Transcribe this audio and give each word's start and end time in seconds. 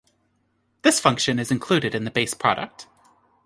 This 0.81 0.99
function 0.99 1.37
is 1.37 1.51
included 1.51 1.93
in 1.93 2.05
the 2.05 2.09
base 2.09 2.33
product. 2.33 2.87